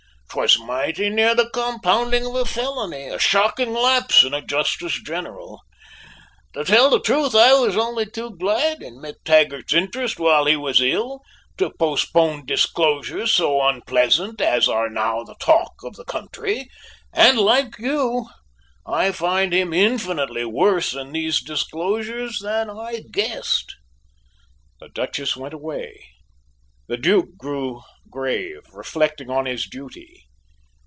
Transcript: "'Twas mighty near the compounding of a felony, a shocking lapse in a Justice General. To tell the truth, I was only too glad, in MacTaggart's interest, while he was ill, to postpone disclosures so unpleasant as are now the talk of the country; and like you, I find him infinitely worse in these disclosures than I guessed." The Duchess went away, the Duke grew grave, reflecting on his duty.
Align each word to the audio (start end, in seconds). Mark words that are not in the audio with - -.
"'Twas 0.33 0.57
mighty 0.59 1.09
near 1.09 1.35
the 1.35 1.49
compounding 1.49 2.25
of 2.25 2.33
a 2.35 2.45
felony, 2.45 3.07
a 3.09 3.19
shocking 3.19 3.73
lapse 3.73 4.23
in 4.23 4.33
a 4.33 4.41
Justice 4.41 4.97
General. 5.03 5.59
To 6.53 6.63
tell 6.63 6.89
the 6.89 7.01
truth, 7.01 7.35
I 7.35 7.51
was 7.55 7.75
only 7.75 8.05
too 8.09 8.37
glad, 8.37 8.81
in 8.81 9.01
MacTaggart's 9.01 9.73
interest, 9.73 10.19
while 10.21 10.45
he 10.45 10.55
was 10.55 10.79
ill, 10.79 11.19
to 11.57 11.69
postpone 11.77 12.45
disclosures 12.45 13.33
so 13.33 13.61
unpleasant 13.61 14.39
as 14.39 14.69
are 14.69 14.89
now 14.89 15.23
the 15.25 15.35
talk 15.35 15.73
of 15.83 15.97
the 15.97 16.05
country; 16.05 16.69
and 17.11 17.37
like 17.37 17.77
you, 17.77 18.27
I 18.85 19.11
find 19.11 19.51
him 19.51 19.73
infinitely 19.73 20.45
worse 20.45 20.93
in 20.93 21.11
these 21.11 21.41
disclosures 21.43 22.39
than 22.39 22.69
I 22.69 23.01
guessed." 23.11 23.75
The 24.79 24.87
Duchess 24.87 25.35
went 25.35 25.53
away, 25.53 26.07
the 26.87 26.95
Duke 26.97 27.37
grew 27.37 27.81
grave, 28.09 28.59
reflecting 28.73 29.29
on 29.29 29.45
his 29.45 29.65
duty. 29.67 30.25